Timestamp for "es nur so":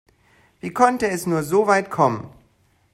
1.09-1.67